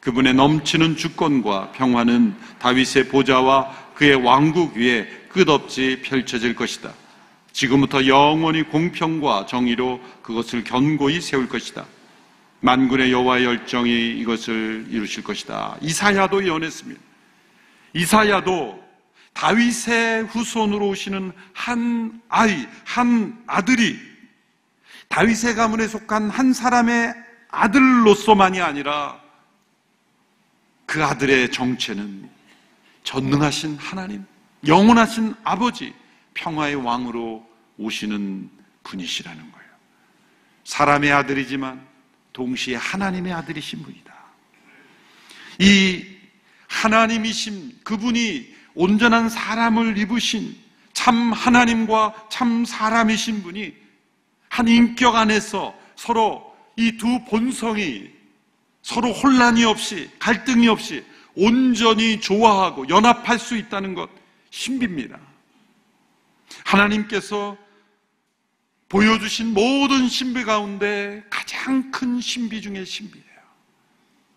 그분의 0.00 0.34
넘치는 0.34 0.98
주권과 0.98 1.72
평화는 1.72 2.34
다윗의 2.58 3.08
보좌와 3.08 3.72
그의 3.94 4.16
왕국 4.16 4.76
위에 4.76 5.08
끝없이 5.30 6.02
펼쳐질 6.04 6.54
것이다. 6.54 6.92
지금부터 7.52 8.06
영원히 8.06 8.62
공평과 8.62 9.46
정의로 9.46 10.00
그것을 10.20 10.64
견고히 10.64 11.22
세울 11.22 11.48
것이다. 11.48 11.86
만군의 12.60 13.10
여호와의 13.10 13.46
열정이 13.46 14.18
이것을 14.18 14.84
이루실 14.90 15.24
것이다. 15.24 15.78
이사야도 15.80 16.44
예언했습니다. 16.44 17.00
이사야도 17.94 18.87
다윗의 19.38 20.24
후손으로 20.24 20.88
오시는 20.88 21.30
한 21.52 22.20
아이, 22.28 22.66
한 22.84 23.40
아들이 23.46 23.96
다윗의 25.06 25.54
가문에 25.54 25.86
속한 25.86 26.28
한 26.28 26.52
사람의 26.52 27.14
아들로서만이 27.48 28.60
아니라 28.60 29.20
그 30.86 31.04
아들의 31.04 31.52
정체는 31.52 32.28
전능하신 33.04 33.76
하나님, 33.76 34.26
영원하신 34.66 35.36
아버지, 35.44 35.94
평화의 36.34 36.74
왕으로 36.74 37.48
오시는 37.76 38.50
분이시라는 38.82 39.52
거예요. 39.52 39.70
사람의 40.64 41.12
아들이지만 41.12 41.86
동시에 42.32 42.74
하나님의 42.74 43.32
아들이신 43.34 43.84
분이다. 43.84 44.12
이 45.60 46.04
하나님이신 46.66 47.78
그분이 47.84 48.57
온전한 48.78 49.28
사람을 49.28 49.98
입으신 49.98 50.56
참 50.92 51.32
하나님과 51.32 52.28
참 52.30 52.64
사람이신 52.64 53.42
분이 53.42 53.74
한 54.48 54.68
인격 54.68 55.16
안에서 55.16 55.74
서로 55.96 56.56
이 56.76 56.96
두 56.96 57.24
본성이 57.24 58.08
서로 58.82 59.12
혼란이 59.12 59.64
없이 59.64 60.08
갈등이 60.20 60.68
없이 60.68 61.04
온전히 61.34 62.20
좋아하고 62.20 62.88
연합할 62.88 63.40
수 63.40 63.56
있다는 63.56 63.94
것 63.94 64.08
신비입니다. 64.50 65.18
하나님께서 66.64 67.56
보여주신 68.88 69.54
모든 69.54 70.08
신비 70.08 70.44
가운데 70.44 71.24
가장 71.28 71.90
큰 71.90 72.20
신비 72.20 72.62
중의 72.62 72.86
신비예요. 72.86 73.26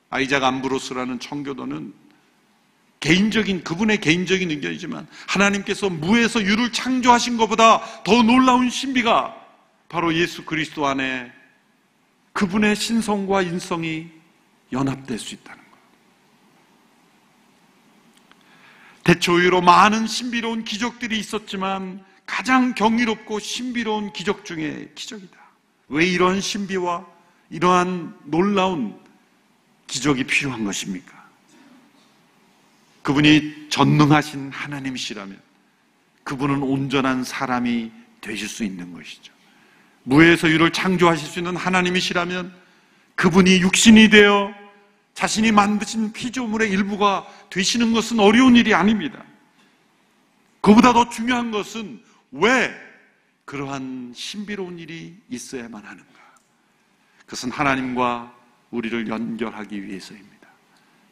아이작 0.09 0.43
암브로스라는 0.43 1.19
청교도는 1.19 2.00
개인적인 3.01 3.63
그분의 3.63 3.99
개인적인 3.99 4.49
의견이지만 4.51 5.07
하나님께서 5.27 5.89
무에서 5.89 6.41
유를 6.41 6.71
창조하신 6.71 7.35
것보다 7.35 7.81
더 8.03 8.21
놀라운 8.21 8.69
신비가 8.69 9.35
바로 9.89 10.13
예수 10.13 10.45
그리스도 10.45 10.85
안에 10.87 11.31
그분의 12.33 12.75
신성과 12.75 13.41
인성이 13.41 14.07
연합될 14.71 15.19
수 15.19 15.33
있다는 15.33 15.59
거예요. 15.59 15.85
대초의로 19.03 19.61
많은 19.61 20.05
신비로운 20.07 20.63
기적들이 20.63 21.19
있었지만 21.19 22.05
가장 22.27 22.75
경이롭고 22.75 23.39
신비로운 23.39 24.13
기적 24.13 24.45
중에 24.45 24.91
기적이다. 24.93 25.37
왜 25.89 26.05
이러한 26.05 26.39
신비와 26.39 27.05
이러한 27.49 28.15
놀라운 28.25 28.97
기적이 29.87 30.23
필요한 30.25 30.63
것입니까? 30.63 31.20
그분이 33.01 33.69
전능하신 33.69 34.51
하나님이시라면 34.51 35.39
그분은 36.23 36.61
온전한 36.61 37.23
사람이 37.23 37.91
되실 38.21 38.47
수 38.47 38.63
있는 38.63 38.93
것이죠. 38.93 39.33
무에서 40.03 40.49
유를 40.49 40.71
창조하실 40.71 41.27
수 41.27 41.39
있는 41.39 41.55
하나님이시라면 41.55 42.53
그분이 43.15 43.61
육신이 43.61 44.09
되어 44.09 44.53
자신이 45.13 45.51
만드신 45.51 46.13
피조물의 46.13 46.71
일부가 46.71 47.27
되시는 47.49 47.93
것은 47.93 48.19
어려운 48.19 48.55
일이 48.55 48.73
아닙니다. 48.73 49.23
그보다 50.61 50.93
더 50.93 51.09
중요한 51.09 51.51
것은 51.51 52.01
왜 52.31 52.71
그러한 53.45 54.13
신비로운 54.15 54.79
일이 54.79 55.17
있어야만 55.29 55.83
하는가? 55.83 56.21
그것은 57.25 57.51
하나님과 57.51 58.33
우리를 58.69 59.07
연결하기 59.07 59.85
위해서입니다. 59.85 60.30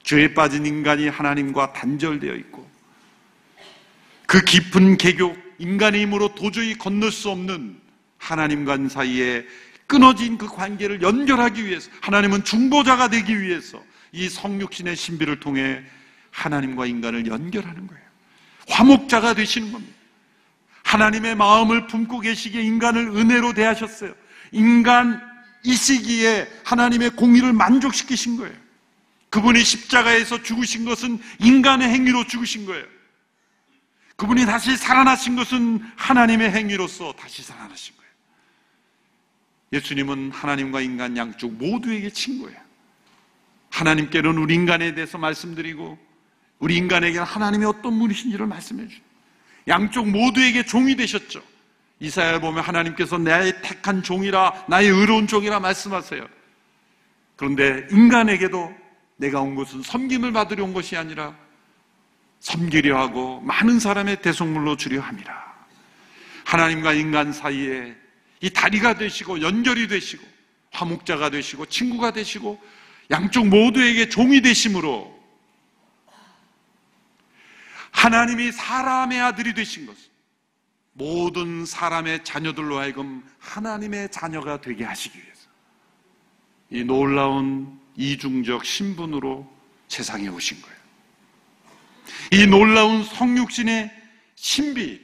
죄에 0.04 0.34
빠진 0.34 0.66
인간이 0.66 1.08
하나님과 1.08 1.74
단절되어 1.74 2.36
있고 2.36 2.70
그 4.26 4.44
깊은 4.44 4.98
개교, 4.98 5.36
인간의 5.58 6.02
힘으로 6.04 6.36
도저히 6.36 6.78
건널 6.78 7.12
수 7.12 7.30
없는 7.30 7.80
하나님과 8.20 8.78
사이에 8.90 9.46
끊어진 9.88 10.38
그 10.38 10.48
관계를 10.48 11.02
연결하기 11.02 11.66
위해서 11.66 11.90
하나님은 12.02 12.44
중보자가 12.44 13.08
되기 13.08 13.42
위해서 13.42 13.84
이 14.12 14.30
성육신의 14.30 14.96
신비를 14.96 15.40
통해 15.40 15.84
하나님과 16.30 16.86
인간을 16.86 17.26
연결하는 17.26 17.88
거예요. 17.88 18.04
화목자가 18.68 19.34
되시는 19.34 19.72
겁니다. 19.72 19.96
하나님의 20.84 21.36
마음을 21.36 21.88
품고 21.88 22.20
계시기에 22.20 22.62
인간을 22.62 23.08
은혜로 23.08 23.54
대하셨어요. 23.54 24.14
인간 24.52 25.22
이 25.64 25.76
시기에 25.76 26.48
하나님의 26.64 27.12
공의를 27.12 27.54
만족시키신 27.54 28.38
거예요. 28.38 28.56
그분이 29.30 29.64
십자가에서 29.64 30.42
죽으신 30.42 30.86
것은 30.86 31.20
인간의 31.40 31.88
행위로 31.90 32.26
죽으신 32.28 32.66
거예요. 32.66 32.86
그분이 34.16 34.46
다시 34.46 34.76
살아나신 34.76 35.36
것은 35.36 35.80
하나님의 35.96 36.52
행위로서 36.52 37.14
다시 37.14 37.42
살아나신 37.42 37.96
거예요. 37.96 38.12
예수님은 39.74 40.32
하나님과 40.32 40.82
인간 40.82 41.16
양쪽 41.16 41.54
모두에게 41.54 42.10
친구예요. 42.10 42.60
하나님께는 43.70 44.38
우리 44.38 44.56
인간에 44.56 44.94
대해서 44.94 45.18
말씀드리고 45.18 45.98
우리 46.58 46.76
인간에게는 46.76 47.26
하나님이 47.26 47.66
어떤 47.66 47.98
분이신지를 47.98 48.48
말씀해 48.48 48.88
주죠. 48.88 49.02
양쪽 49.68 50.10
모두에게 50.10 50.66
종이 50.66 50.96
되셨죠. 50.96 51.42
이사야를 52.00 52.42
보면 52.42 52.64
하나님께서 52.64 53.18
나의 53.18 53.62
택한 53.62 54.02
종이라 54.02 54.66
나의 54.68 54.90
의로운 54.90 55.28
종이라 55.28 55.60
말씀하세요. 55.60 56.28
그런데 57.36 57.88
인간에게도 57.92 58.74
내가 59.20 59.42
온 59.42 59.54
것은 59.54 59.84
섬김을 59.84 60.32
받으려 60.32 60.64
온 60.64 60.74
것이 60.74 60.96
아니라 60.96 61.36
섬기려 62.40 62.98
하고 62.98 63.42
많은 63.42 63.80
사람의 63.80 64.22
대속물로 64.22 64.78
주려 64.78 65.02
함이라. 65.02 65.50
하나님과 66.46 66.94
인간 66.94 67.34
사이에 67.34 67.96
이 68.40 68.50
다리가 68.50 68.96
되시고 68.96 69.42
연결이 69.42 69.90
되시고 69.90 70.26
화목자가 70.72 71.32
되시고 71.32 71.66
친구가 71.66 72.12
되시고 72.12 72.62
양쪽 73.12 73.48
모두에게 73.48 74.08
종이 74.08 74.42
되심으로 74.42 75.20
하나님이 77.92 78.54
사람의 78.54 79.20
아들이 79.20 79.54
되신 79.54 79.86
것은 79.86 80.02
모든 80.94 81.66
사람의 81.66 82.24
자녀들로 82.24 82.78
하여금 82.78 83.22
하나님의 83.40 84.12
자녀가 84.12 84.62
되게 84.62 84.86
하시기 84.86 85.18
위해서 85.18 85.50
이 86.70 86.84
놀라운 86.86 87.80
이중적 87.96 88.66
신분으로 88.66 89.50
세상에 89.88 90.28
오신 90.28 90.62
거예요. 90.62 90.80
이 92.32 92.46
놀라운 92.46 93.04
성육신의 93.04 93.92
신비 94.36 95.02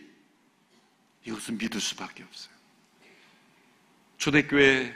이것은 1.25 1.57
믿을 1.57 1.81
수밖에 1.81 2.23
없어요. 2.23 2.53
초대교회 4.17 4.93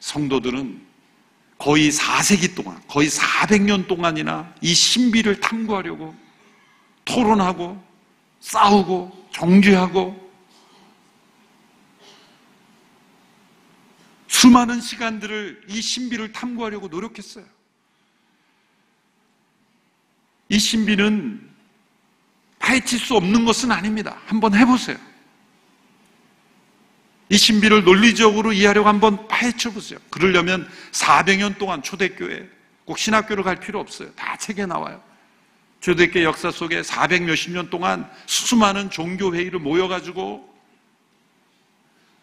성도들은 0.00 0.92
거의 1.58 1.90
4세기 1.90 2.56
동안, 2.56 2.82
거의 2.88 3.08
400년 3.08 3.86
동안이나 3.86 4.52
이 4.60 4.74
신비를 4.74 5.38
탐구하려고 5.40 6.14
토론하고 7.04 7.82
싸우고 8.40 9.28
정죄하고 9.32 10.21
수많은 14.42 14.80
시간들을 14.80 15.62
이 15.68 15.80
신비를 15.80 16.32
탐구하려고 16.32 16.88
노력했어요. 16.88 17.44
이 20.48 20.58
신비는 20.58 21.48
파헤칠 22.58 22.98
수 22.98 23.14
없는 23.14 23.44
것은 23.44 23.70
아닙니다. 23.70 24.20
한번 24.26 24.56
해보세요. 24.56 24.96
이 27.28 27.36
신비를 27.36 27.84
논리적으로 27.84 28.52
이해하려고 28.52 28.88
한번 28.88 29.28
파헤쳐 29.28 29.70
보세요. 29.70 30.00
그러려면 30.10 30.68
400년 30.90 31.56
동안 31.56 31.80
초대교회, 31.80 32.48
꼭 32.84 32.98
신학교를 32.98 33.44
갈 33.44 33.60
필요 33.60 33.78
없어요. 33.78 34.10
다 34.14 34.36
책에 34.36 34.66
나와요. 34.66 35.00
초대교회 35.78 36.24
역사 36.24 36.50
속에 36.50 36.82
400 36.82 37.22
몇십 37.22 37.52
년 37.52 37.70
동안 37.70 38.10
수많은 38.26 38.90
종교회의를 38.90 39.60
모여가지고 39.60 40.51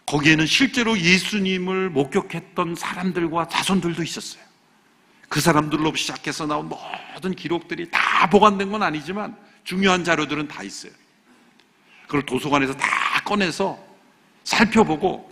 거기에는 0.10 0.48
실제로 0.48 0.98
예수님을 0.98 1.92
목격했던 1.92 2.74
사람들과 2.74 3.48
자손들도 3.48 4.02
있었어요. 4.02 4.42
그 5.28 5.40
사람들로 5.40 5.96
시작해서 5.96 6.48
나온 6.48 6.68
모든 6.68 7.36
기록들이 7.36 7.92
다 7.92 8.28
보관된 8.28 8.72
건 8.72 8.82
아니지만 8.82 9.38
중요한 9.64 10.04
자료들은 10.04 10.48
다 10.48 10.64
있어요. 10.64 10.92
그걸 12.08 12.26
도서관에서 12.26 12.74
다 12.76 12.88
꺼내서 13.24 13.78
살펴보고 14.44 15.32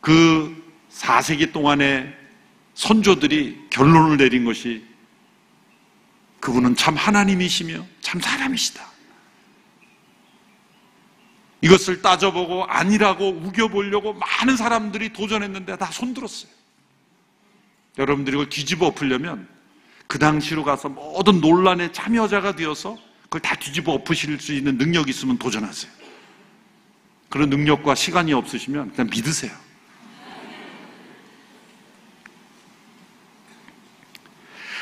그 0.00 0.76
4세기 0.90 1.52
동안의 1.52 2.12
선조들이 2.74 3.66
결론을 3.70 4.16
내린 4.16 4.44
것이 4.44 4.84
그분은 6.40 6.74
참 6.74 6.96
하나님이시며 6.96 7.86
참 8.00 8.20
사람이시다. 8.20 8.97
이것을 11.60 12.02
따져보고 12.02 12.64
아니라고 12.64 13.28
우겨보려고 13.28 14.14
많은 14.14 14.56
사람들이 14.56 15.12
도전했는데 15.12 15.76
다 15.76 15.86
손들었어요. 15.90 16.50
여러분들이 17.98 18.36
이걸 18.36 18.48
뒤집어 18.48 18.86
엎으려면 18.86 19.48
그 20.06 20.18
당시로 20.18 20.64
가서 20.64 20.88
모든 20.88 21.40
논란의 21.40 21.92
참여자가 21.92 22.54
되어서 22.54 22.96
그걸 23.24 23.40
다 23.40 23.56
뒤집어 23.56 23.92
엎으실 23.92 24.40
수 24.40 24.54
있는 24.54 24.78
능력이 24.78 25.10
있으면 25.10 25.36
도전하세요. 25.38 25.92
그런 27.28 27.50
능력과 27.50 27.94
시간이 27.94 28.32
없으시면 28.32 28.92
그냥 28.92 29.10
믿으세요. 29.10 29.52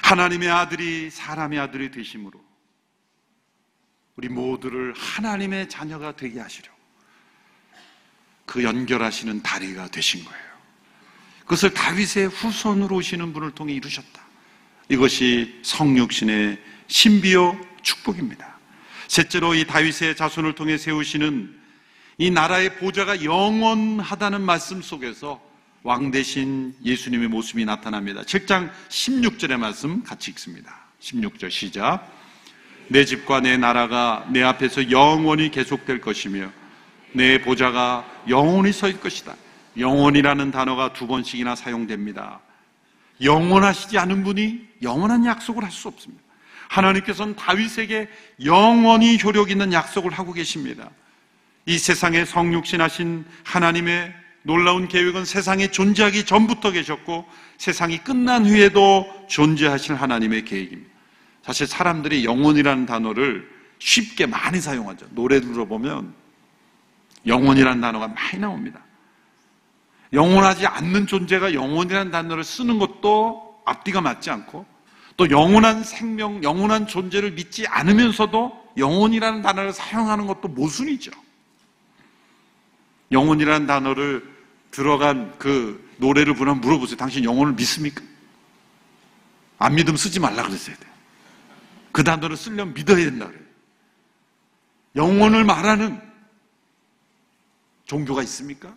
하나님의 0.03 0.49
아들이 0.49 1.11
사람의 1.11 1.59
아들이 1.59 1.91
되심으로 1.91 2.46
우리 4.17 4.29
모두를 4.29 4.95
하나님의 4.97 5.69
자녀가 5.69 6.17
되게 6.17 6.41
하시려 6.41 6.69
그 8.47 8.63
연결하시는 8.63 9.43
다리가 9.43 9.89
되신 9.89 10.25
거예요. 10.25 10.47
그것을 11.41 11.75
다윗의 11.75 12.29
후손으로 12.29 12.97
오시는 12.97 13.33
분을 13.33 13.53
통해 13.53 13.75
이루셨다. 13.75 14.25
이것이 14.89 15.61
성육신의 15.63 16.59
신비요 16.87 17.59
축복입니다. 17.83 18.59
셋째로 19.09 19.55
이 19.55 19.65
다윗의 19.67 20.17
자손을 20.17 20.55
통해 20.55 20.79
세우시는 20.79 21.61
이 22.19 22.31
나라의 22.31 22.79
보좌가 22.79 23.23
영원하다는 23.23 24.41
말씀 24.41 24.81
속에서 24.81 25.45
왕 25.83 26.11
대신 26.11 26.75
예수님의 26.85 27.29
모습이 27.29 27.65
나타납니다. 27.65 28.23
7장 28.23 28.73
16절의 28.89 29.59
말씀 29.59 30.03
같이 30.03 30.31
읽습니다. 30.31 30.87
16절 31.01 31.51
시작. 31.51 32.16
내 32.89 33.05
집과 33.05 33.41
내 33.41 33.57
나라가 33.57 34.27
내 34.31 34.43
앞에서 34.43 34.91
영원히 34.91 35.51
계속될 35.51 36.01
것이며 36.01 36.51
내 37.13 37.41
보좌가 37.41 38.07
영원히 38.29 38.73
설 38.73 39.01
것이다. 39.01 39.35
영원이라는 39.79 40.51
단어가 40.51 40.93
두 40.93 41.07
번씩이나 41.07 41.55
사용됩니다. 41.55 42.41
영원하시지 43.23 43.99
않은 43.99 44.25
분이 44.25 44.67
영원한 44.83 45.25
약속을 45.25 45.65
할 45.65 45.71
수 45.71 45.89
없습니다. 45.89 46.23
하나님께서는 46.69 47.37
다윗에게 47.37 48.09
영원히 48.45 49.19
효력 49.23 49.51
있는 49.51 49.73
약속을 49.73 50.13
하고 50.13 50.33
계십니다. 50.33 50.91
이 51.65 51.79
세상에 51.79 52.25
성육신하신 52.25 53.25
하나님의 53.45 54.13
놀라운 54.43 54.87
계획은 54.89 55.25
세상에 55.25 55.69
존재하기 55.69 56.25
전부터 56.25 56.73
계셨고 56.73 57.27
세상이 57.59 57.99
끝난 57.99 58.47
후에도 58.47 59.07
존재하실 59.29 59.97
하나님의 59.97 60.45
계획입니다. 60.45 60.96
사실 61.47 61.69
사람들이 61.69 62.25
영혼이라는 62.25 62.87
단어를 62.87 63.49
쉽게 63.79 64.27
많이 64.27 64.61
사용하죠. 64.61 65.07
노래 65.11 65.41
들어보면 65.41 66.13
영혼이라는 67.25 67.81
단어가 67.81 68.09
많이 68.09 68.41
나옵니다. 68.41 68.81
영원하지 70.13 70.67
않는 70.67 71.07
존재가 71.07 71.55
영혼이라는 71.55 72.11
단어를 72.11 72.43
쓰는 72.43 72.81
것도 72.81 73.63
앞뒤가 73.65 74.01
맞지 74.01 74.29
않고 74.29 74.67
또 75.17 75.31
영원한 75.31 75.85
생명, 75.85 76.43
영원한 76.43 76.89
존재를 76.89 77.31
믿지 77.33 77.65
않으면서도 77.69 78.73
영혼이라는 78.77 79.43
단어를 79.43 79.73
사용하는 79.73 80.27
것도 80.27 80.49
모순이죠. 80.49 81.13
영혼이라는 83.13 83.69
단어를 83.69 84.29
들어간 84.73 85.33
그 85.39 85.95
노래를 85.99 86.35
부르면 86.35 86.61
물어보세요. 86.61 86.97
당신 86.97 87.23
영혼을 87.23 87.53
믿습니까? 87.53 88.03
안 89.59 89.77
믿으면 89.77 89.97
쓰지 89.97 90.19
말라 90.19 90.43
그랬어야 90.43 90.75
돼요. 90.75 90.96
그 91.97 92.05
단어를 92.05 92.37
쓰려면 92.37 92.75
믿어야 92.75 93.07
된다. 93.07 93.31
영혼을 94.97 95.45
말하는 95.45 95.99
종교가 97.87 98.23
있습니까? 98.25 98.77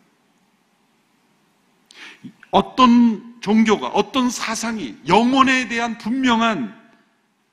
어떤 2.49 3.41
종교가, 3.41 3.89
어떤 3.89 4.29
사상이 4.29 4.97
영혼에 5.05 5.67
대한 5.67 5.97
분명한, 5.97 6.73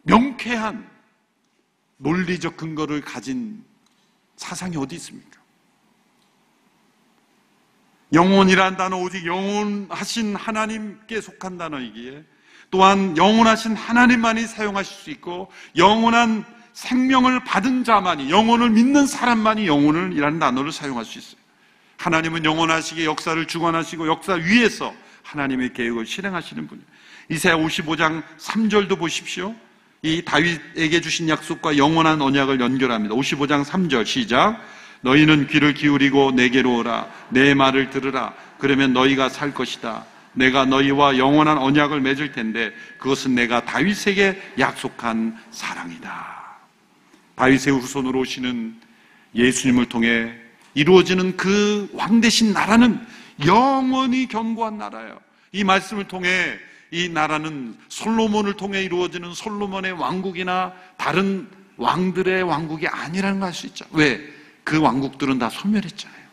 명쾌한 0.02 0.88
논리적 1.96 2.56
근거를 2.56 3.00
가진 3.00 3.64
사상이 4.36 4.76
어디 4.76 4.94
있습니까? 4.94 5.40
영혼이란 8.12 8.76
단어 8.76 8.98
오직 8.98 9.26
영원하신 9.26 10.36
하나님께 10.36 11.20
속한 11.20 11.58
단어이기에 11.58 12.24
또한 12.70 13.16
영원하신 13.16 13.76
하나님만이 13.76 14.46
사용하실 14.46 14.96
수 14.96 15.10
있고 15.10 15.50
영원한 15.76 16.44
생명을 16.72 17.44
받은 17.44 17.84
자만이 17.84 18.30
영혼을 18.30 18.70
믿는 18.70 19.06
사람만이 19.06 19.66
영혼을이라는 19.66 20.38
단어를 20.38 20.72
사용할 20.72 21.04
수 21.04 21.18
있어요. 21.18 21.40
하나님은 21.96 22.44
영원하시게 22.44 23.04
역사를 23.06 23.46
주관하시고 23.46 24.06
역사 24.08 24.34
위에서 24.34 24.92
하나님의 25.22 25.72
계획을 25.72 26.06
실행하시는 26.06 26.66
분이에요. 26.66 26.86
이사야 27.30 27.56
55장 27.56 28.22
3절도 28.38 28.98
보십시오. 28.98 29.54
이 30.02 30.22
다윗에게 30.22 31.00
주신 31.00 31.28
약속과 31.28 31.78
영원한 31.78 32.20
언약을 32.20 32.60
연결합니다. 32.60 33.14
55장 33.14 33.64
3절 33.64 34.06
시작. 34.06 34.60
너희는 35.00 35.46
귀를 35.48 35.74
기울이고 35.74 36.32
내게로 36.32 36.76
오라. 36.76 37.08
내 37.30 37.54
말을 37.54 37.90
들으라. 37.90 38.34
그러면 38.58 38.92
너희가 38.92 39.28
살 39.28 39.52
것이다. 39.52 40.04
내가 40.36 40.64
너희와 40.66 41.16
영원한 41.18 41.58
언약을 41.58 42.00
맺을 42.00 42.32
텐데 42.32 42.72
그것은 42.98 43.34
내가 43.34 43.64
다윗에게 43.64 44.40
약속한 44.58 45.36
사랑이다. 45.50 46.44
다윗의 47.34 47.72
후손으로 47.74 48.20
오시는 48.20 48.76
예수님을 49.34 49.86
통해 49.86 50.32
이루어지는 50.74 51.36
그 51.36 51.88
왕 51.92 52.20
대신 52.20 52.52
나라는 52.52 53.00
영원히 53.46 54.28
견고한 54.28 54.78
나라예요. 54.78 55.18
이 55.52 55.64
말씀을 55.64 56.04
통해 56.04 56.58
이 56.90 57.08
나라는 57.08 57.76
솔로몬을 57.88 58.54
통해 58.54 58.82
이루어지는 58.84 59.32
솔로몬의 59.34 59.92
왕국이나 59.92 60.72
다른 60.96 61.48
왕들의 61.76 62.42
왕국이 62.42 62.86
아니라는 62.88 63.40
걸 63.40 63.48
알 63.48 63.54
수 63.54 63.66
있죠. 63.66 63.84
왜? 63.92 64.20
그 64.64 64.78
왕국들은 64.80 65.38
다 65.38 65.48
소멸했잖아요. 65.50 66.26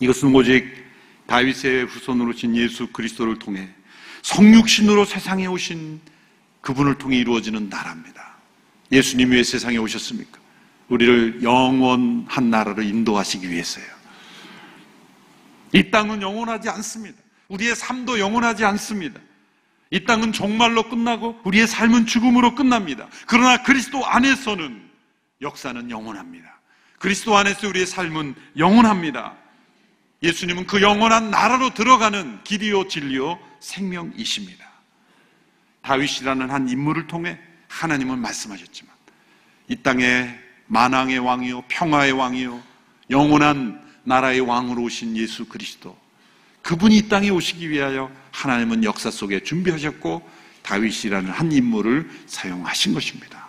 이것은 0.00 0.34
오직 0.34 0.87
다윗의 1.28 1.84
후손으로 1.84 2.30
오신 2.30 2.56
예수 2.56 2.88
그리스도를 2.88 3.38
통해 3.38 3.68
성육신으로 4.22 5.04
세상에 5.04 5.46
오신 5.46 6.00
그분을 6.62 6.96
통해 6.96 7.18
이루어지는 7.18 7.68
나라입니다. 7.68 8.36
예수님이 8.90 9.36
왜 9.36 9.44
세상에 9.44 9.76
오셨습니까? 9.76 10.38
우리를 10.88 11.42
영원한 11.42 12.50
나라로 12.50 12.82
인도하시기 12.82 13.48
위해서요. 13.48 13.84
이 15.74 15.90
땅은 15.90 16.22
영원하지 16.22 16.70
않습니다. 16.70 17.18
우리의 17.48 17.76
삶도 17.76 18.18
영원하지 18.18 18.64
않습니다. 18.64 19.20
이 19.90 20.04
땅은 20.04 20.32
종말로 20.32 20.88
끝나고 20.88 21.40
우리의 21.44 21.66
삶은 21.66 22.06
죽음으로 22.06 22.54
끝납니다. 22.54 23.06
그러나 23.26 23.62
그리스도 23.62 24.04
안에서는 24.06 24.82
역사는 25.42 25.90
영원합니다. 25.90 26.58
그리스도 26.98 27.36
안에서 27.36 27.68
우리의 27.68 27.86
삶은 27.86 28.34
영원합니다. 28.56 29.36
예수님은 30.22 30.66
그 30.66 30.82
영원한 30.82 31.30
나라로 31.30 31.74
들어가는 31.74 32.42
길이요 32.44 32.88
진리요 32.88 33.38
생명이십니다. 33.60 34.66
다윗이라는 35.82 36.50
한 36.50 36.68
인물을 36.68 37.06
통해 37.06 37.38
하나님은 37.68 38.18
말씀하셨지만 38.18 38.92
이 39.68 39.76
땅에 39.76 40.34
만왕의 40.66 41.18
왕이요 41.18 41.62
평화의 41.68 42.12
왕이요 42.12 42.62
영원한 43.10 43.80
나라의 44.04 44.40
왕으로 44.40 44.82
오신 44.82 45.16
예수 45.16 45.46
그리스도 45.46 45.96
그분이 46.62 46.96
이 46.96 47.08
땅에 47.08 47.30
오시기 47.30 47.70
위하여 47.70 48.10
하나님은 48.32 48.84
역사 48.84 49.10
속에 49.10 49.42
준비하셨고 49.42 50.28
다윗이라는 50.62 51.30
한 51.30 51.50
인물을 51.52 52.10
사용하신 52.26 52.92
것입니다. 52.92 53.48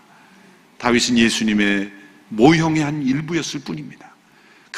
다윗은 0.78 1.18
예수님의 1.18 1.92
모형의 2.30 2.84
한 2.84 3.02
일부였을 3.02 3.62
뿐입니다. 3.62 4.09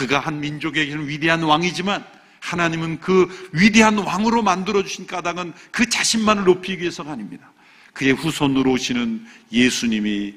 그가 0.01 0.19
한 0.19 0.39
민족에게는 0.39 1.07
위대한 1.07 1.43
왕이지만 1.43 2.03
하나님은 2.39 2.99
그 3.01 3.49
위대한 3.53 3.99
왕으로 3.99 4.41
만들어주신 4.41 5.05
까닭은 5.05 5.53
그 5.69 5.87
자신만을 5.89 6.43
높이기 6.43 6.81
위해서가 6.81 7.11
아닙니다. 7.11 7.51
그의 7.93 8.13
후손으로 8.13 8.71
오시는 8.71 9.23
예수님이 9.51 10.33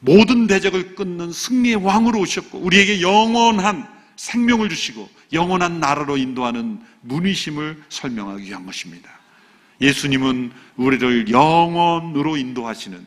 모든 0.00 0.48
대적을 0.48 0.96
끊는 0.96 1.30
승리의 1.30 1.76
왕으로 1.76 2.18
오셨고 2.18 2.58
우리에게 2.58 3.00
영원한 3.00 3.86
생명을 4.16 4.68
주시고 4.68 5.08
영원한 5.32 5.78
나라로 5.78 6.16
인도하는 6.16 6.80
문이심을 7.02 7.80
설명하기 7.88 8.44
위한 8.44 8.66
것입니다. 8.66 9.08
예수님은 9.80 10.50
우리를 10.76 11.30
영원으로 11.30 12.36
인도하시는 12.36 13.06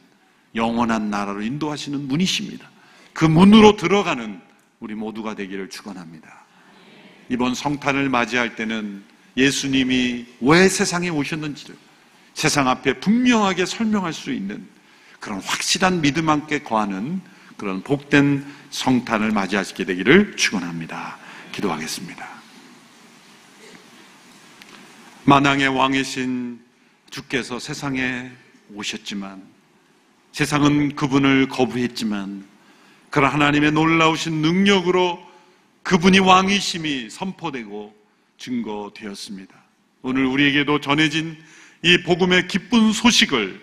영원한 0.55 1.09
나라로 1.09 1.41
인도하시는 1.41 2.07
문이십니다. 2.07 2.69
그 3.11 3.25
문으로 3.25 3.75
들어가는 3.75 4.50
우리 4.81 4.95
모두가 4.95 5.35
되기를 5.35 5.69
축원합니다. 5.69 6.43
이번 7.29 7.53
성탄을 7.55 8.09
맞이할 8.09 8.55
때는 8.55 9.03
예수님이 9.37 10.25
왜 10.41 10.67
세상에 10.67 11.07
오셨는지를 11.09 11.75
세상 12.33 12.67
앞에 12.67 12.99
분명하게 12.99 13.67
설명할 13.67 14.11
수 14.11 14.33
있는 14.33 14.67
그런 15.19 15.39
확실한 15.39 16.01
믿음 16.01 16.29
함께 16.29 16.63
거하는 16.63 17.21
그런 17.57 17.83
복된 17.83 18.43
성탄을 18.71 19.31
맞이하시게 19.31 19.85
되기를 19.85 20.35
축원합니다. 20.35 21.17
기도하겠습니다. 21.51 22.27
만왕의 25.25 25.67
왕이신 25.67 26.59
주께서 27.11 27.59
세상에 27.59 28.31
오셨지만 28.73 29.43
세상은 30.31 30.95
그분을 30.95 31.49
거부했지만 31.49 32.50
그런 33.11 33.31
하나님의 33.31 33.73
놀라우신 33.73 34.41
능력으로 34.41 35.21
그분이 35.83 36.19
왕이심이 36.19 37.09
선포되고 37.09 37.93
증거되었습니다. 38.37 39.53
오늘 40.01 40.25
우리에게도 40.25 40.79
전해진 40.79 41.37
이 41.83 42.01
복음의 42.03 42.47
기쁜 42.47 42.91
소식을 42.91 43.61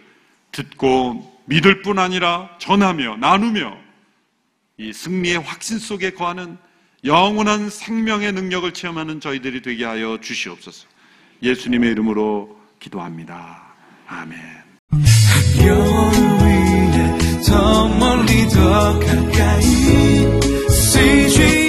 듣고 0.53 1.41
믿을 1.47 1.83
뿐 1.83 1.99
아니라 1.99 2.51
전하며 2.59 3.17
나누며 3.17 3.77
이 4.77 4.93
승리의 4.93 5.39
확신 5.41 5.79
속에 5.79 6.11
거하는 6.13 6.59
영원한 7.05 7.71
생명의 7.71 8.33
능력을 8.33 8.73
체험하는 8.73 9.21
저희들이 9.21 9.63
되게 9.63 9.85
하여 9.85 10.19
주시옵소서. 10.21 10.87
예수님의 11.43 11.93
이름으로 11.93 12.61
기도합니다. 12.81 13.63
아멘. 14.07 14.39
더 17.47 17.89
멀리 17.89 18.49
더 18.49 18.99
가까이. 18.99 19.63
CG 20.71 21.68